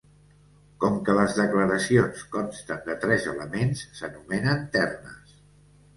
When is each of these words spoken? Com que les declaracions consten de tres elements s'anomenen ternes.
Com 0.83 0.95
que 1.09 1.15
les 1.17 1.35
declaracions 1.41 2.23
consten 2.37 2.81
de 2.89 2.97
tres 3.05 3.27
elements 3.35 3.85
s'anomenen 4.01 4.69
ternes. 4.79 5.41